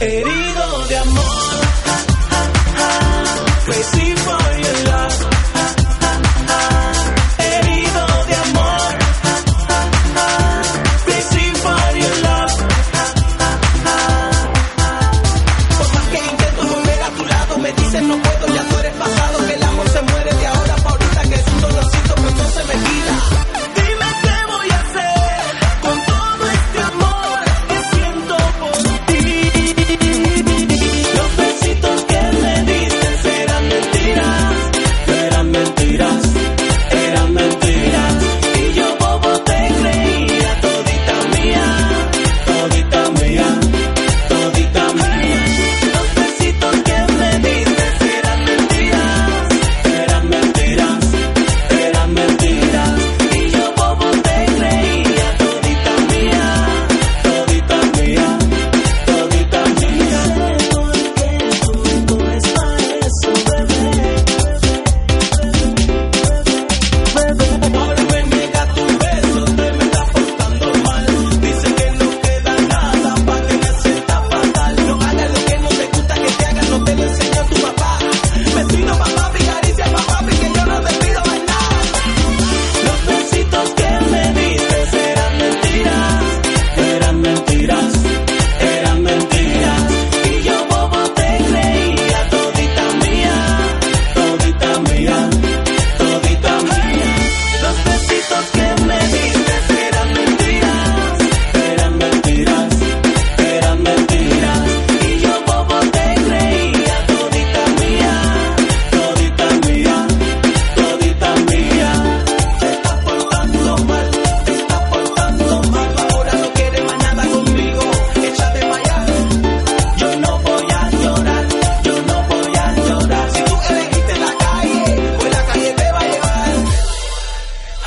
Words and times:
herido 0.00 0.86
de 0.88 0.98
amor. 0.98 1.66
Pues 3.66 3.78
Recibe 3.78 4.15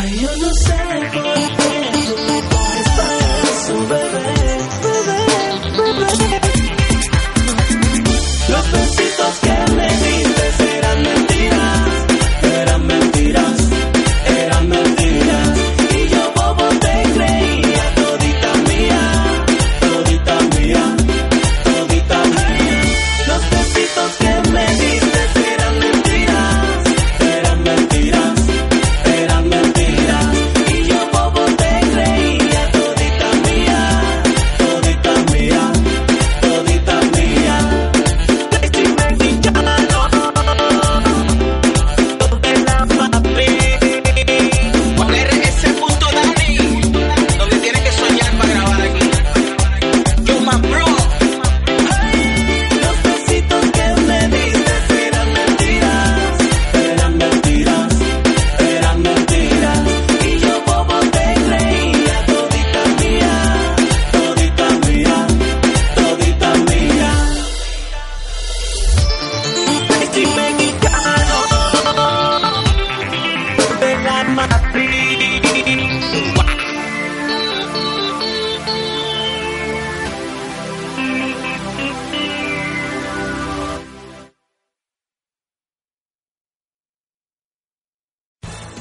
Ay, 0.00 0.16
yo 0.20 0.28
no 0.36 0.48
sé. 0.64 1.87